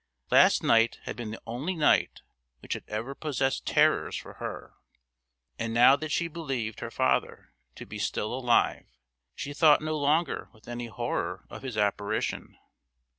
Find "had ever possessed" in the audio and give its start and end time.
2.73-3.67